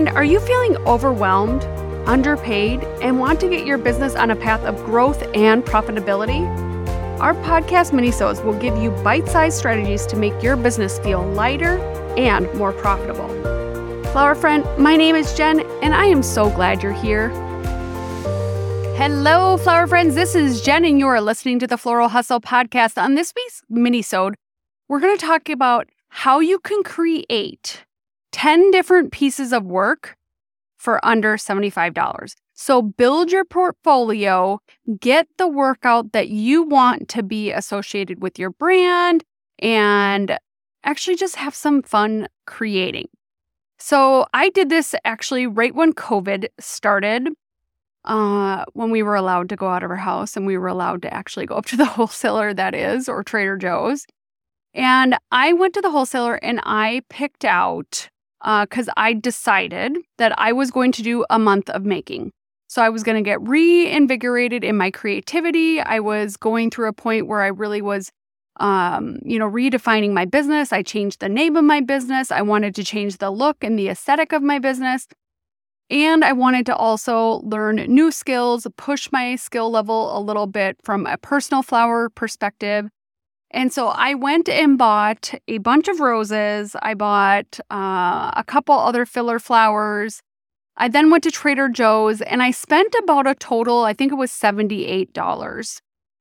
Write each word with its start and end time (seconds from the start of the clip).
friend, 0.00 0.16
are 0.16 0.24
you 0.24 0.40
feeling 0.40 0.78
overwhelmed, 0.86 1.62
underpaid, 2.08 2.82
and 3.02 3.18
want 3.18 3.38
to 3.38 3.50
get 3.50 3.66
your 3.66 3.76
business 3.76 4.14
on 4.14 4.30
a 4.30 4.36
path 4.36 4.62
of 4.62 4.82
growth 4.86 5.22
and 5.34 5.62
profitability? 5.62 6.40
Our 7.20 7.34
podcast 7.34 7.92
minisodes 7.92 8.42
will 8.42 8.58
give 8.58 8.78
you 8.78 8.92
bite-sized 9.04 9.58
strategies 9.58 10.06
to 10.06 10.16
make 10.16 10.42
your 10.42 10.56
business 10.56 10.98
feel 11.00 11.22
lighter 11.32 11.78
and 12.16 12.50
more 12.54 12.72
profitable. 12.72 13.28
Flower 14.12 14.34
friend, 14.34 14.64
my 14.78 14.96
name 14.96 15.16
is 15.16 15.34
Jen, 15.34 15.60
and 15.82 15.94
I 15.94 16.06
am 16.06 16.22
so 16.22 16.48
glad 16.48 16.82
you're 16.82 16.92
here. 16.92 17.28
Hello, 18.96 19.58
flower 19.58 19.86
friends. 19.86 20.14
This 20.14 20.34
is 20.34 20.62
Jen, 20.62 20.86
and 20.86 20.98
you 20.98 21.08
are 21.08 21.20
listening 21.20 21.58
to 21.58 21.66
the 21.66 21.76
Floral 21.76 22.08
Hustle 22.08 22.40
podcast. 22.40 22.96
On 22.96 23.16
this 23.16 23.34
week's 23.36 23.60
minisode, 23.70 24.32
we're 24.88 25.00
going 25.00 25.18
to 25.18 25.26
talk 25.26 25.50
about 25.50 25.90
how 26.08 26.40
you 26.40 26.58
can 26.58 26.82
create 26.84 27.84
10 28.32 28.70
different 28.70 29.12
pieces 29.12 29.52
of 29.52 29.64
work 29.64 30.16
for 30.76 31.04
under 31.04 31.36
$75. 31.36 32.34
So 32.54 32.82
build 32.82 33.32
your 33.32 33.44
portfolio, 33.44 34.60
get 34.98 35.28
the 35.38 35.48
workout 35.48 36.12
that 36.12 36.28
you 36.28 36.62
want 36.62 37.08
to 37.10 37.22
be 37.22 37.50
associated 37.52 38.22
with 38.22 38.38
your 38.38 38.50
brand, 38.50 39.24
and 39.58 40.38
actually 40.84 41.16
just 41.16 41.36
have 41.36 41.54
some 41.54 41.82
fun 41.82 42.28
creating. 42.46 43.08
So 43.78 44.26
I 44.34 44.50
did 44.50 44.68
this 44.68 44.94
actually 45.04 45.46
right 45.46 45.74
when 45.74 45.92
COVID 45.92 46.48
started, 46.58 47.28
uh, 48.04 48.64
when 48.74 48.90
we 48.90 49.02
were 49.02 49.14
allowed 49.16 49.48
to 49.50 49.56
go 49.56 49.68
out 49.68 49.82
of 49.82 49.90
our 49.90 49.96
house 49.96 50.36
and 50.36 50.46
we 50.46 50.58
were 50.58 50.68
allowed 50.68 51.02
to 51.02 51.12
actually 51.12 51.46
go 51.46 51.56
up 51.56 51.66
to 51.66 51.76
the 51.76 51.84
wholesaler, 51.96 52.54
that 52.54 52.74
is, 52.74 53.08
or 53.08 53.22
Trader 53.22 53.56
Joe's. 53.56 54.06
And 54.74 55.16
I 55.32 55.52
went 55.52 55.74
to 55.74 55.80
the 55.80 55.90
wholesaler 55.90 56.36
and 56.36 56.60
I 56.64 57.02
picked 57.08 57.44
out 57.44 58.08
because 58.42 58.88
uh, 58.88 58.94
I 58.96 59.12
decided 59.12 59.96
that 60.18 60.38
I 60.38 60.52
was 60.52 60.70
going 60.70 60.92
to 60.92 61.02
do 61.02 61.24
a 61.30 61.38
month 61.38 61.68
of 61.70 61.84
making. 61.84 62.32
So 62.68 62.82
I 62.82 62.88
was 62.88 63.02
going 63.02 63.16
to 63.16 63.28
get 63.28 63.40
reinvigorated 63.46 64.62
in 64.62 64.76
my 64.76 64.90
creativity. 64.90 65.80
I 65.80 66.00
was 66.00 66.36
going 66.36 66.70
through 66.70 66.88
a 66.88 66.92
point 66.92 67.26
where 67.26 67.42
I 67.42 67.48
really 67.48 67.82
was, 67.82 68.10
um, 68.60 69.18
you 69.24 69.38
know, 69.38 69.50
redefining 69.50 70.12
my 70.12 70.24
business. 70.24 70.72
I 70.72 70.82
changed 70.82 71.20
the 71.20 71.28
name 71.28 71.56
of 71.56 71.64
my 71.64 71.80
business. 71.80 72.30
I 72.30 72.42
wanted 72.42 72.74
to 72.76 72.84
change 72.84 73.18
the 73.18 73.30
look 73.30 73.64
and 73.64 73.78
the 73.78 73.88
aesthetic 73.88 74.32
of 74.32 74.42
my 74.42 74.58
business. 74.58 75.08
And 75.90 76.24
I 76.24 76.32
wanted 76.32 76.64
to 76.66 76.76
also 76.76 77.40
learn 77.42 77.76
new 77.76 78.12
skills, 78.12 78.66
push 78.76 79.10
my 79.10 79.34
skill 79.34 79.70
level 79.70 80.16
a 80.16 80.20
little 80.20 80.46
bit 80.46 80.76
from 80.84 81.06
a 81.06 81.18
personal 81.18 81.64
flower 81.64 82.08
perspective. 82.08 82.88
And 83.50 83.72
so 83.72 83.88
I 83.88 84.14
went 84.14 84.48
and 84.48 84.78
bought 84.78 85.34
a 85.48 85.58
bunch 85.58 85.88
of 85.88 86.00
roses. 86.00 86.76
I 86.82 86.94
bought 86.94 87.58
uh, 87.70 88.30
a 88.36 88.44
couple 88.46 88.74
other 88.74 89.04
filler 89.04 89.38
flowers. 89.38 90.22
I 90.76 90.88
then 90.88 91.10
went 91.10 91.24
to 91.24 91.30
Trader 91.30 91.68
Joe's 91.68 92.22
and 92.22 92.42
I 92.42 92.52
spent 92.52 92.94
about 93.02 93.26
a 93.26 93.34
total, 93.34 93.84
I 93.84 93.92
think 93.92 94.12
it 94.12 94.16
was 94.16 94.30
$78. 94.30 95.80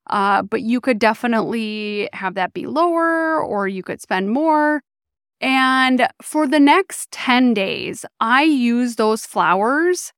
Uh, 0.09 0.41
but 0.41 0.61
you 0.61 0.81
could 0.81 0.97
definitely 0.97 2.09
have 2.13 2.33
that 2.33 2.53
be 2.53 2.65
lower 2.65 3.39
or 3.39 3.67
you 3.67 3.83
could 3.83 4.01
spend 4.01 4.31
more. 4.31 4.81
And 5.39 6.07
for 6.21 6.47
the 6.47 6.59
next 6.59 7.11
10 7.11 7.53
days, 7.53 8.05
I 8.19 8.43
used 8.43 8.97
those 8.97 9.25
flowers 9.25 10.11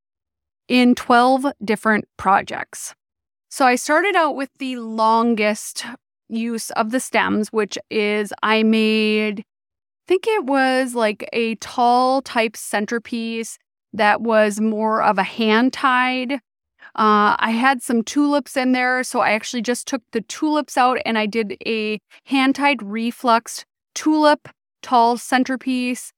in 0.67 0.95
12 0.95 1.47
different 1.63 2.05
projects. 2.17 2.95
So 3.49 3.65
I 3.65 3.75
started 3.75 4.15
out 4.15 4.35
with 4.37 4.49
the 4.57 4.77
longest 4.77 5.85
use 6.31 6.71
of 6.71 6.91
the 6.91 6.99
stems, 6.99 7.49
which 7.49 7.77
is 7.89 8.33
I 8.41 8.63
made, 8.63 9.39
I 9.39 9.43
think 10.07 10.27
it 10.27 10.45
was 10.45 10.95
like 10.95 11.29
a 11.33 11.55
tall 11.55 12.21
type 12.21 12.57
centerpiece 12.57 13.57
that 13.93 14.21
was 14.21 14.59
more 14.59 15.01
of 15.01 15.17
a 15.17 15.23
hand 15.23 15.73
tied. 15.73 16.33
Uh, 16.93 17.35
I 17.39 17.51
had 17.51 17.81
some 17.81 18.03
tulips 18.03 18.57
in 18.57 18.73
there, 18.73 19.03
so 19.03 19.19
I 19.19 19.31
actually 19.31 19.61
just 19.61 19.87
took 19.87 20.01
the 20.11 20.21
tulips 20.21 20.77
out 20.77 20.97
and 21.05 21.17
I 21.17 21.25
did 21.25 21.55
a 21.65 21.99
hand 22.25 22.55
tied 22.55 22.83
reflexed 22.83 23.65
tulip 23.95 24.49
tall 24.81 25.17
centerpiece. 25.17 26.11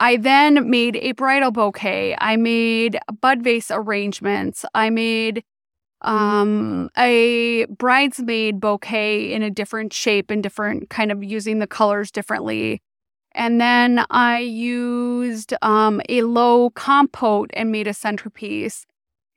I 0.00 0.16
then 0.16 0.68
made 0.68 0.96
a 0.96 1.12
bridal 1.12 1.52
bouquet. 1.52 2.16
I 2.18 2.36
made 2.36 2.98
bud 3.20 3.42
vase 3.42 3.70
arrangements. 3.70 4.64
I 4.74 4.90
made 4.90 5.44
um, 6.02 6.90
a 6.96 7.66
bridesmaid 7.66 8.60
bouquet 8.60 9.32
in 9.32 9.42
a 9.42 9.50
different 9.50 9.92
shape 9.92 10.30
and 10.30 10.42
different 10.42 10.90
kind 10.90 11.10
of 11.10 11.22
using 11.24 11.58
the 11.58 11.66
colors 11.66 12.10
differently. 12.10 12.82
And 13.34 13.60
then 13.60 14.04
I 14.10 14.40
used 14.40 15.54
um, 15.62 16.02
a 16.08 16.22
low 16.22 16.70
compote 16.70 17.50
and 17.54 17.72
made 17.72 17.86
a 17.86 17.94
centerpiece. 17.94 18.86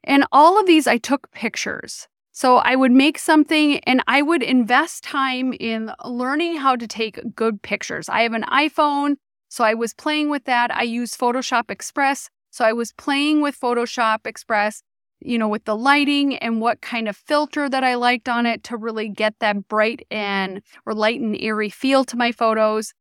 And 0.04 0.26
all 0.32 0.60
of 0.60 0.68
these, 0.68 0.86
I 0.86 0.98
took 0.98 1.32
pictures. 1.32 2.08
So 2.32 2.58
I 2.58 2.76
would 2.76 2.92
make 2.92 3.18
something 3.18 3.80
and 3.80 4.04
I 4.08 4.22
would 4.22 4.44
invest 4.44 5.04
time 5.06 5.54
in 5.54 5.92
learning 6.04 6.58
how 6.58 6.76
to 6.76 6.86
take 6.86 7.34
good 7.34 7.62
pictures. 7.62 8.10
I 8.10 8.24
have 8.24 8.34
an 8.34 8.44
iPhone, 8.44 9.16
so 9.48 9.64
I 9.64 9.74
was 9.74 9.94
playing 9.94 10.30
with 10.30 10.44
that. 10.44 10.76
I 10.76 10.84
use 10.84 11.16
Photoshop 11.16 11.72
Express. 11.72 12.30
So 12.52 12.66
I 12.66 12.74
was 12.74 12.92
playing 12.92 13.42
with 13.42 13.58
Photoshop 13.58 14.28
Express 14.28 14.84
you 15.26 15.38
know, 15.38 15.48
with 15.48 15.66
the 15.66 15.76
lighting 15.76 16.38
and 16.38 16.62
what 16.62 16.82
kind 16.82 17.08
of 17.08 17.18
filter 17.18 17.70
that 17.70 17.84
I 17.84 17.96
liked 17.96 18.30
on 18.30 18.46
it 18.46 18.64
to 18.66 18.78
really 18.78 19.10
get 19.10 19.36
that 19.40 19.68
bright 19.68 20.06
and 20.12 20.62
or 20.86 20.94
light 20.94 21.20
and 21.20 21.36
airy 21.40 21.70
feel 21.70 22.04
to 22.06 22.18
my 22.18 22.32
photos. 22.32 22.94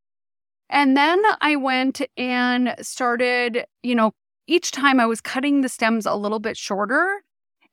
And 0.70 0.96
then 0.96 1.22
I 1.40 1.56
went 1.56 2.00
and 2.16 2.74
started, 2.80 3.64
you 3.82 3.94
know, 3.94 4.12
each 4.46 4.70
time 4.70 5.00
I 5.00 5.06
was 5.06 5.20
cutting 5.20 5.60
the 5.60 5.68
stems 5.68 6.06
a 6.06 6.14
little 6.14 6.40
bit 6.40 6.56
shorter 6.56 7.22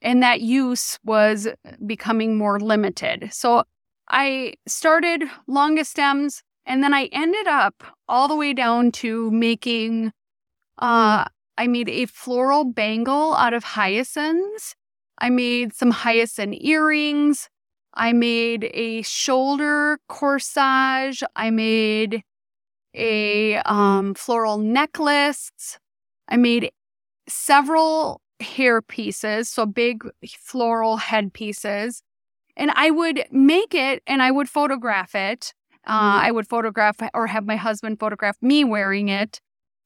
and 0.02 0.22
that 0.24 0.42
use 0.42 1.00
was 1.04 1.48
becoming 1.86 2.38
more 2.38 2.60
limited. 2.60 3.30
So 3.32 3.64
I 4.10 4.54
started 4.68 5.24
longest 5.48 5.92
stems 5.92 6.44
and 6.66 6.84
then 6.84 6.94
I 6.94 7.06
ended 7.12 7.48
up 7.48 7.84
all 8.08 8.28
the 8.28 8.36
way 8.36 8.54
down 8.54 8.92
to 8.94 9.32
making 9.32 10.12
uh 10.78 11.26
I 11.62 11.68
made 11.68 11.90
a 11.90 12.08
floral 12.08 12.64
bangle 12.64 13.36
out 13.36 13.54
of 13.54 13.64
hyacinths. 13.64 14.74
I 15.20 15.30
made 15.30 15.76
some 15.76 15.92
hyacinth 15.92 16.56
earrings. 16.60 17.50
I 17.94 18.14
made 18.14 18.72
a 18.74 19.04
shoulder 19.04 20.00
corsage. 20.10 21.22
I 21.36 21.52
made 21.52 22.24
a 22.96 23.58
um, 23.58 24.16
floral 24.16 24.58
necklace. 24.58 25.52
I 26.28 26.38
made 26.38 26.72
several 27.30 28.22
hair 28.40 28.82
pieces, 28.82 29.48
so 29.48 29.68
big 29.68 30.04
floral 30.40 30.98
head 30.98 31.32
pieces. 31.32 32.02
And 32.58 32.72
I 32.72 32.90
would 32.90 33.24
make 33.32 33.76
it 33.76 34.02
and 34.08 34.24
I 34.24 34.32
would 34.32 34.50
photograph 34.50 35.14
it. 35.14 35.54
Uh. 35.86 36.26
I 36.26 36.32
would 36.32 36.48
photograph 36.50 36.96
or 37.14 37.28
have 37.28 37.46
my 37.46 37.56
husband 37.56 38.00
photograph 38.00 38.38
me 38.42 38.64
wearing 38.64 39.10
it. 39.10 39.40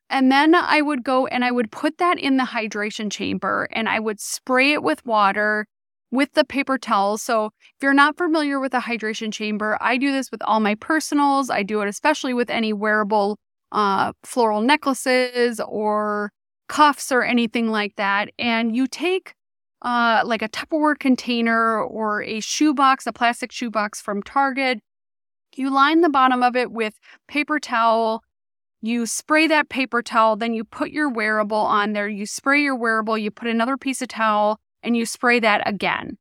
And 0.09 0.31
then 0.31 0.53
I 0.53 0.81
would 0.81 1.03
go 1.03 1.25
and 1.27 1.43
I 1.43 1.51
would 1.51 1.71
put 1.71 1.97
that 1.97 2.19
in 2.19 2.37
the 2.37 2.43
hydration 2.43 3.11
chamber 3.11 3.67
and 3.71 3.89
I 3.89 3.99
would 3.99 4.19
spray 4.19 4.73
it 4.73 4.83
with 4.83 5.05
water 5.05 5.65
with 6.11 6.33
the 6.33 6.45
paper 6.45 6.77
towel. 6.77 7.17
So, 7.17 7.47
if 7.47 7.81
you're 7.81 7.93
not 7.93 8.17
familiar 8.17 8.59
with 8.59 8.73
a 8.73 8.79
hydration 8.79 9.33
chamber, 9.33 9.77
I 9.81 9.97
do 9.97 10.11
this 10.11 10.31
with 10.31 10.41
all 10.43 10.59
my 10.59 10.75
personals. 10.75 11.49
I 11.49 11.63
do 11.63 11.81
it 11.81 11.87
especially 11.87 12.33
with 12.33 12.49
any 12.49 12.71
wearable 12.71 13.37
uh, 13.71 14.13
floral 14.23 14.61
necklaces 14.61 15.59
or 15.59 16.31
cuffs 16.69 17.11
or 17.11 17.23
anything 17.23 17.69
like 17.69 17.95
that. 17.97 18.29
And 18.39 18.75
you 18.75 18.87
take 18.87 19.33
uh, 19.81 20.23
like 20.25 20.41
a 20.41 20.49
Tupperware 20.49 20.97
container 20.97 21.81
or 21.81 22.23
a 22.23 22.39
shoebox, 22.39 23.05
a 23.05 23.13
plastic 23.13 23.51
shoebox 23.51 24.01
from 24.01 24.23
Target. 24.23 24.79
You 25.55 25.69
line 25.69 26.01
the 26.01 26.09
bottom 26.09 26.43
of 26.43 26.55
it 26.55 26.71
with 26.71 26.95
paper 27.27 27.59
towel 27.59 28.23
you 28.81 29.05
spray 29.05 29.47
that 29.47 29.69
paper 29.69 30.01
towel, 30.01 30.35
then 30.35 30.53
you 30.53 30.63
put 30.63 30.91
your 30.91 31.09
wearable 31.09 31.57
on 31.57 31.93
there. 31.93 32.07
You 32.07 32.25
spray 32.25 32.61
your 32.61 32.75
wearable, 32.75 33.17
you 33.17 33.31
put 33.31 33.47
another 33.47 33.77
piece 33.77 34.01
of 34.01 34.09
towel, 34.09 34.59
and 34.83 34.95
you 34.95 35.05
spray 35.05 35.39
that 35.39 35.67
again. 35.67 36.17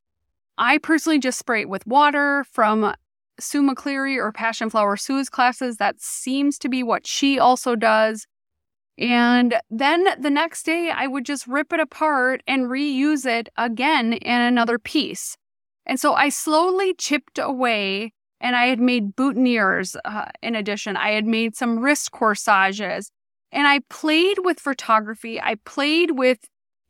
I 0.56 0.78
personally 0.78 1.18
just 1.18 1.38
spray 1.38 1.62
it 1.62 1.68
with 1.68 1.86
water 1.86 2.44
from 2.50 2.94
Sue 3.38 3.62
McLeary 3.62 4.16
or 4.16 4.32
Passion 4.32 4.70
Flower 4.70 4.96
Sue's 4.96 5.28
classes. 5.28 5.76
That 5.76 6.00
seems 6.00 6.58
to 6.60 6.68
be 6.68 6.82
what 6.82 7.06
she 7.06 7.38
also 7.38 7.74
does. 7.76 8.26
And 8.96 9.60
then 9.70 10.06
the 10.20 10.30
next 10.30 10.62
day, 10.62 10.90
I 10.90 11.08
would 11.08 11.26
just 11.26 11.46
rip 11.46 11.72
it 11.72 11.80
apart 11.80 12.42
and 12.46 12.66
reuse 12.66 13.26
it 13.26 13.48
again 13.58 14.12
in 14.12 14.40
another 14.40 14.78
piece. 14.78 15.36
And 15.84 15.98
so 16.00 16.14
I 16.14 16.30
slowly 16.30 16.94
chipped 16.94 17.38
away 17.38 18.13
and 18.44 18.54
I 18.54 18.66
had 18.66 18.78
made 18.78 19.16
boutonnieres 19.16 19.96
uh, 20.04 20.26
in 20.42 20.54
addition. 20.54 20.98
I 20.98 21.12
had 21.12 21.24
made 21.24 21.56
some 21.56 21.78
wrist 21.78 22.12
corsages. 22.12 23.10
And 23.50 23.66
I 23.66 23.80
played 23.88 24.40
with 24.40 24.60
photography. 24.60 25.40
I 25.40 25.54
played 25.64 26.10
with 26.10 26.40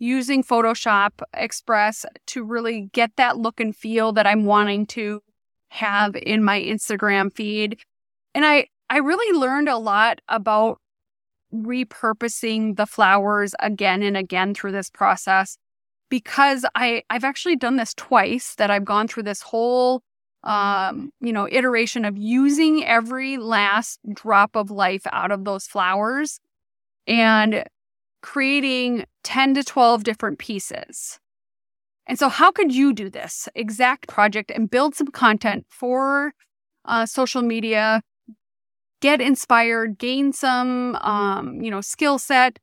using 0.00 0.42
Photoshop 0.42 1.10
Express 1.32 2.04
to 2.26 2.42
really 2.42 2.90
get 2.92 3.12
that 3.16 3.38
look 3.38 3.60
and 3.60 3.74
feel 3.74 4.12
that 4.14 4.26
I'm 4.26 4.46
wanting 4.46 4.84
to 4.86 5.22
have 5.68 6.16
in 6.16 6.42
my 6.42 6.60
Instagram 6.60 7.32
feed. 7.32 7.78
And 8.34 8.44
I 8.44 8.66
I 8.90 8.98
really 8.98 9.38
learned 9.38 9.68
a 9.68 9.78
lot 9.78 10.20
about 10.28 10.80
repurposing 11.54 12.76
the 12.76 12.86
flowers 12.86 13.54
again 13.60 14.02
and 14.02 14.16
again 14.16 14.54
through 14.54 14.72
this 14.72 14.90
process 14.90 15.56
because 16.08 16.66
I 16.74 17.04
I've 17.10 17.24
actually 17.24 17.56
done 17.56 17.76
this 17.76 17.94
twice 17.94 18.56
that 18.56 18.72
I've 18.72 18.84
gone 18.84 19.06
through 19.06 19.22
this 19.22 19.42
whole 19.42 20.02
um, 20.44 21.10
you 21.20 21.32
know, 21.32 21.48
iteration 21.50 22.04
of 22.04 22.16
using 22.16 22.84
every 22.84 23.38
last 23.38 23.98
drop 24.12 24.54
of 24.56 24.70
life 24.70 25.06
out 25.10 25.32
of 25.32 25.44
those 25.44 25.66
flowers 25.66 26.38
and 27.06 27.64
creating 28.22 29.04
10 29.22 29.54
to 29.54 29.64
12 29.64 30.04
different 30.04 30.38
pieces. 30.38 31.18
And 32.06 32.18
so, 32.18 32.28
how 32.28 32.52
could 32.52 32.74
you 32.74 32.92
do 32.92 33.08
this 33.08 33.48
exact 33.54 34.08
project 34.08 34.50
and 34.54 34.70
build 34.70 34.94
some 34.94 35.08
content 35.08 35.66
for 35.70 36.34
uh, 36.84 37.06
social 37.06 37.42
media? 37.42 38.02
Get 39.00 39.20
inspired, 39.20 39.98
gain 39.98 40.32
some, 40.32 40.96
um, 40.96 41.60
you 41.62 41.70
know, 41.70 41.80
skill 41.80 42.18
set. 42.18 42.58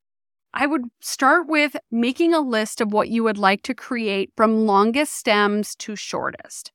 I 0.54 0.68
would 0.68 0.86
start 1.00 1.48
with 1.48 1.75
making 1.92 2.34
a 2.34 2.42
list 2.42 2.81
of 2.81 2.94
what 2.94 3.10
you 3.10 3.24
would 3.24 3.38
like 3.38 3.63
to 3.63 3.74
create 3.74 4.31
from 4.36 4.66
longest 4.66 5.13
stems 5.13 5.75
to 5.77 5.95
shortest. 5.95 6.72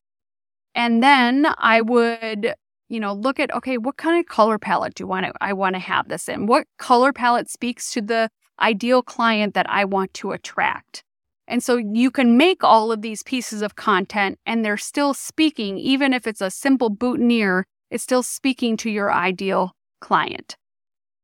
And 0.76 1.02
then 1.02 1.46
I 1.56 1.81
would, 1.81 2.55
you 2.88 3.00
know, 3.00 3.14
look 3.14 3.40
at 3.40 3.52
okay, 3.55 3.78
what 3.78 3.96
kind 3.96 4.20
of 4.20 4.26
color 4.26 4.58
palette 4.58 4.94
do 4.94 5.05
I 5.05 5.06
want 5.06 5.26
to 5.26 5.32
I 5.40 5.52
want 5.55 5.75
to 5.75 5.81
have 5.81 6.08
this 6.08 6.28
in? 6.28 6.46
What 6.46 6.67
color 6.78 7.12
palette 7.12 7.50
speaks 7.50 7.90
to 7.93 8.02
the 8.02 8.28
ideal 8.61 9.02
client 9.02 9.55
that 9.55 9.69
I 9.70 9.87
want 9.87 10.12
to 10.14 10.32
attract? 10.32 11.02
And 11.49 11.62
so 11.62 11.76
you 11.76 12.11
can 12.11 12.37
make 12.37 12.62
all 12.62 12.93
of 12.93 13.00
these 13.00 13.23
pieces 13.23 13.62
of 13.62 13.76
content 13.76 14.38
and 14.44 14.64
they're 14.64 14.76
still 14.76 15.14
speaking, 15.14 15.78
even 15.78 16.12
if 16.12 16.26
it's 16.26 16.40
a 16.43 16.50
simple 16.50 16.90
boutonniere, 16.90 17.64
it's 17.90 18.02
still 18.02 18.23
speaking 18.23 18.76
to 18.78 18.90
your 18.90 19.12
ideal 19.12 19.73
client. 20.00 20.56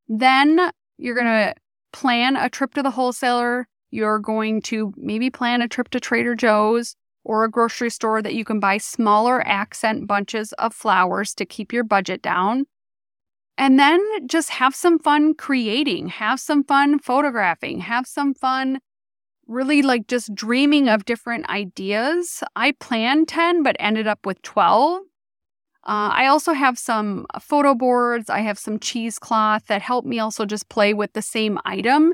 Then 0.07 0.71
you're 0.97 1.15
going 1.15 1.27
to 1.27 1.53
plan 1.91 2.37
a 2.37 2.49
trip 2.49 2.73
to 2.73 2.81
the 2.81 2.91
wholesaler. 2.91 3.67
You're 3.91 4.19
going 4.19 4.61
to 4.63 4.93
maybe 4.97 5.29
plan 5.29 5.61
a 5.61 5.67
trip 5.67 5.89
to 5.89 5.99
Trader 5.99 6.35
Joe's 6.35 6.95
or 7.23 7.43
a 7.43 7.49
grocery 7.49 7.89
store 7.89 8.21
that 8.21 8.33
you 8.35 8.43
can 8.43 8.59
buy 8.59 8.77
smaller 8.77 9.45
accent 9.47 10.07
bunches 10.07 10.51
of 10.53 10.73
flowers 10.73 11.33
to 11.35 11.45
keep 11.45 11.71
your 11.71 11.83
budget 11.83 12.21
down. 12.21 12.65
And 13.57 13.79
then 13.79 14.01
just 14.27 14.49
have 14.49 14.73
some 14.73 14.99
fun 14.99 15.35
creating, 15.35 16.07
have 16.07 16.39
some 16.39 16.63
fun 16.63 16.99
photographing, 16.99 17.79
have 17.81 18.07
some 18.07 18.33
fun 18.33 18.79
really 19.47 19.81
like 19.81 20.07
just 20.07 20.33
dreaming 20.33 20.89
of 20.89 21.05
different 21.05 21.47
ideas. 21.49 22.43
I 22.55 22.73
planned 22.79 23.27
10, 23.27 23.61
but 23.63 23.75
ended 23.79 24.07
up 24.07 24.25
with 24.25 24.41
12. 24.41 25.01
Uh, 25.85 26.09
I 26.13 26.27
also 26.27 26.53
have 26.53 26.79
some 26.79 27.25
photo 27.41 27.75
boards. 27.75 28.29
I 28.29 28.39
have 28.39 28.57
some 28.57 28.79
cheesecloth 28.79 29.67
that 29.67 29.81
help 29.81 30.05
me 30.05 30.17
also 30.17 30.45
just 30.45 30.69
play 30.69 30.93
with 30.93 31.13
the 31.13 31.21
same 31.21 31.59
item 31.65 32.13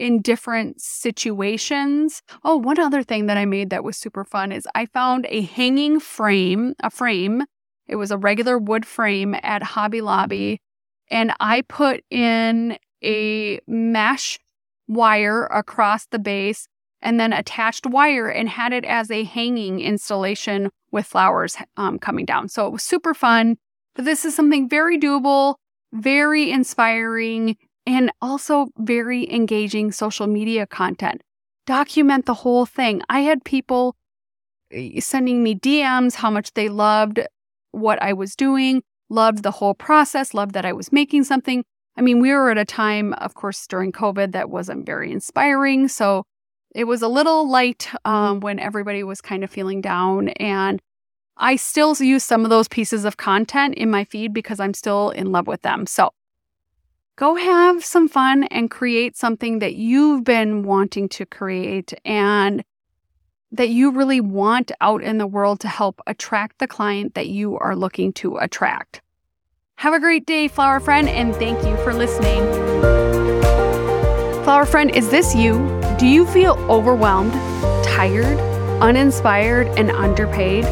in 0.00 0.22
different 0.22 0.80
situations. 0.80 2.22
Oh, 2.42 2.56
one 2.56 2.80
other 2.80 3.02
thing 3.02 3.26
that 3.26 3.36
I 3.36 3.44
made 3.44 3.68
that 3.70 3.84
was 3.84 3.98
super 3.98 4.24
fun 4.24 4.50
is 4.50 4.66
I 4.74 4.86
found 4.86 5.26
a 5.28 5.42
hanging 5.42 6.00
frame, 6.00 6.74
a 6.82 6.88
frame. 6.90 7.44
It 7.86 7.96
was 7.96 8.10
a 8.10 8.16
regular 8.16 8.56
wood 8.56 8.86
frame 8.86 9.36
at 9.42 9.62
Hobby 9.62 10.00
Lobby. 10.00 10.58
And 11.10 11.32
I 11.38 11.62
put 11.62 12.02
in 12.10 12.78
a 13.04 13.60
mesh 13.66 14.38
wire 14.88 15.44
across 15.46 16.06
the 16.06 16.18
base 16.18 16.66
and 17.02 17.20
then 17.20 17.32
attached 17.32 17.86
wire 17.86 18.28
and 18.28 18.48
had 18.48 18.72
it 18.72 18.86
as 18.86 19.10
a 19.10 19.24
hanging 19.24 19.80
installation 19.80 20.70
with 20.90 21.06
flowers 21.06 21.56
um, 21.76 21.98
coming 21.98 22.24
down. 22.24 22.48
So 22.48 22.66
it 22.66 22.72
was 22.72 22.82
super 22.82 23.12
fun. 23.12 23.56
But 23.94 24.06
this 24.06 24.24
is 24.24 24.34
something 24.34 24.68
very 24.68 24.98
doable, 24.98 25.56
very 25.92 26.50
inspiring, 26.50 27.56
and 27.90 28.12
also 28.22 28.68
very 28.78 29.28
engaging 29.32 29.90
social 29.90 30.28
media 30.28 30.64
content. 30.64 31.22
Document 31.66 32.24
the 32.24 32.34
whole 32.34 32.64
thing. 32.64 33.02
I 33.08 33.20
had 33.20 33.44
people 33.44 33.96
eh, 34.70 35.00
sending 35.00 35.42
me 35.42 35.56
DMs 35.56 36.14
how 36.14 36.30
much 36.30 36.52
they 36.52 36.68
loved 36.68 37.18
what 37.72 38.00
I 38.00 38.12
was 38.12 38.36
doing, 38.36 38.84
loved 39.08 39.42
the 39.42 39.50
whole 39.50 39.74
process, 39.74 40.34
loved 40.34 40.54
that 40.54 40.64
I 40.64 40.72
was 40.72 40.92
making 40.92 41.24
something. 41.24 41.64
I 41.96 42.02
mean, 42.02 42.20
we 42.20 42.30
were 42.30 42.52
at 42.52 42.58
a 42.58 42.64
time, 42.64 43.12
of 43.14 43.34
course, 43.34 43.66
during 43.66 43.90
COVID 43.90 44.30
that 44.32 44.50
wasn't 44.50 44.86
very 44.86 45.10
inspiring. 45.10 45.88
So 45.88 46.22
it 46.72 46.84
was 46.84 47.02
a 47.02 47.08
little 47.08 47.50
light 47.50 47.90
um, 48.04 48.38
when 48.38 48.60
everybody 48.60 49.02
was 49.02 49.20
kind 49.20 49.42
of 49.42 49.50
feeling 49.50 49.80
down. 49.80 50.28
And 50.28 50.80
I 51.36 51.56
still 51.56 51.96
use 51.96 52.22
some 52.22 52.44
of 52.44 52.50
those 52.50 52.68
pieces 52.68 53.04
of 53.04 53.16
content 53.16 53.74
in 53.74 53.90
my 53.90 54.04
feed 54.04 54.32
because 54.32 54.60
I'm 54.60 54.74
still 54.74 55.10
in 55.10 55.32
love 55.32 55.48
with 55.48 55.62
them. 55.62 55.86
So 55.86 56.12
go 57.20 57.34
have 57.34 57.84
some 57.84 58.08
fun 58.08 58.44
and 58.44 58.70
create 58.70 59.14
something 59.14 59.58
that 59.58 59.74
you've 59.74 60.24
been 60.24 60.62
wanting 60.62 61.06
to 61.06 61.26
create 61.26 61.92
and 62.02 62.64
that 63.52 63.68
you 63.68 63.90
really 63.90 64.22
want 64.22 64.72
out 64.80 65.02
in 65.02 65.18
the 65.18 65.26
world 65.26 65.60
to 65.60 65.68
help 65.68 66.00
attract 66.06 66.58
the 66.58 66.66
client 66.66 67.14
that 67.14 67.26
you 67.26 67.58
are 67.58 67.76
looking 67.76 68.10
to 68.10 68.38
attract. 68.38 69.02
Have 69.76 69.92
a 69.92 70.00
great 70.00 70.24
day, 70.24 70.48
Flower 70.48 70.80
Friend, 70.80 71.06
and 71.10 71.36
thank 71.36 71.62
you 71.62 71.76
for 71.84 71.92
listening. 71.92 72.42
Flower 74.42 74.64
Friend, 74.64 74.90
is 74.90 75.10
this 75.10 75.34
you? 75.34 75.58
Do 75.98 76.06
you 76.06 76.24
feel 76.24 76.54
overwhelmed, 76.70 77.34
tired, 77.84 78.38
uninspired, 78.80 79.66
and 79.78 79.90
underpaid? 79.90 80.64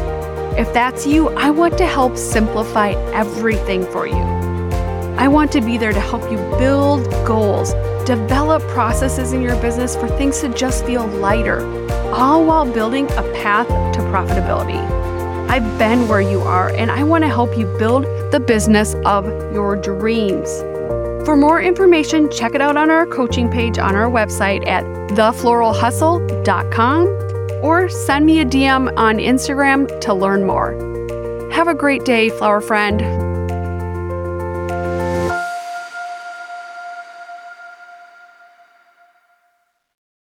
If 0.57 0.73
that's 0.73 1.05
you, 1.05 1.29
I 1.29 1.51
want 1.51 1.77
to 1.77 1.85
help 1.85 2.17
simplify 2.17 2.93
everything 3.13 3.85
for 3.91 4.07
you. 4.07 4.38
I 5.19 5.27
want 5.27 5.51
to 5.51 5.59
be 5.59 5.77
there 5.77 5.91
to 5.91 5.99
help 5.99 6.31
you 6.31 6.37
build 6.57 7.03
goals, 7.25 7.73
develop 8.05 8.63
processes 8.69 9.33
in 9.33 9.41
your 9.41 9.59
business 9.61 9.93
for 9.97 10.07
things 10.07 10.39
to 10.39 10.47
just 10.47 10.85
feel 10.85 11.05
lighter, 11.07 11.59
all 12.13 12.45
while 12.45 12.63
building 12.71 13.03
a 13.11 13.23
path 13.33 13.67
to 13.67 13.99
profitability. 13.99 14.79
I've 15.49 15.77
been 15.77 16.07
where 16.07 16.21
you 16.21 16.39
are, 16.39 16.69
and 16.69 16.89
I 16.89 17.03
want 17.03 17.25
to 17.25 17.27
help 17.27 17.57
you 17.57 17.65
build 17.77 18.05
the 18.31 18.39
business 18.39 18.95
of 19.05 19.25
your 19.53 19.75
dreams. 19.75 20.47
For 21.25 21.35
more 21.35 21.61
information, 21.61 22.31
check 22.31 22.55
it 22.55 22.61
out 22.61 22.77
on 22.77 22.89
our 22.89 23.05
coaching 23.05 23.51
page 23.51 23.77
on 23.77 23.97
our 23.97 24.09
website 24.09 24.65
at 24.65 24.85
thefloralhustle.com 25.17 27.07
or 27.61 27.89
send 27.89 28.25
me 28.25 28.39
a 28.39 28.45
DM 28.45 28.97
on 28.97 29.17
Instagram 29.17 29.99
to 29.99 30.13
learn 30.13 30.45
more. 30.47 30.71
Have 31.51 31.67
a 31.67 31.75
great 31.75 32.05
day, 32.05 32.29
flower 32.29 32.61
friend. 32.61 33.28